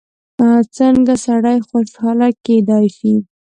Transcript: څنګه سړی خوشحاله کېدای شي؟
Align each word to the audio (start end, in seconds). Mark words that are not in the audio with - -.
څنګه 0.77 1.13
سړی 1.25 1.57
خوشحاله 1.67 2.27
کېدای 2.45 2.85
شي؟ 2.97 3.13